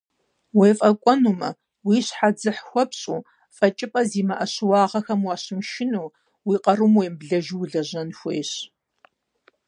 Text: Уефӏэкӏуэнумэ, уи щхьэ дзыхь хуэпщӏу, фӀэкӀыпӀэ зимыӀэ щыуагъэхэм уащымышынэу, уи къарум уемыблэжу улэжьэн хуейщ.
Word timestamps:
Уефӏэкӏуэнумэ, 0.57 1.49
уи 1.87 1.97
щхьэ 2.05 2.29
дзыхь 2.35 2.61
хуэпщӏу, 2.67 3.25
фӀэкӀыпӀэ 3.55 4.01
зимыӀэ 4.09 4.45
щыуагъэхэм 4.53 5.21
уащымышынэу, 5.23 6.07
уи 6.47 6.57
къарум 6.63 6.93
уемыблэжу 6.97 7.59
улэжьэн 7.61 8.09
хуейщ. 8.17 8.51